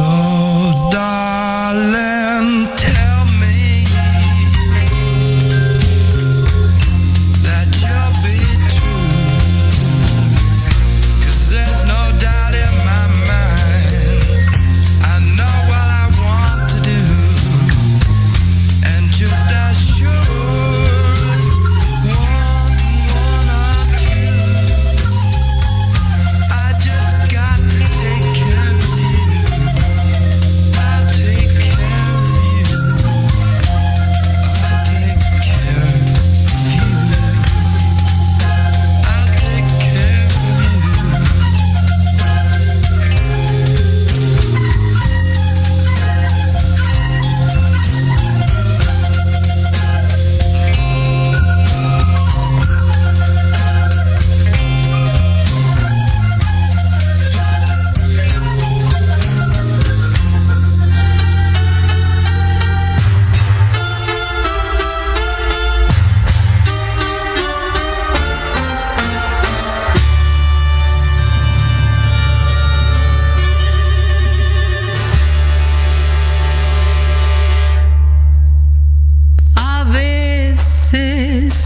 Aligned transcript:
Oh. 0.00 0.27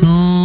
So 0.00 0.39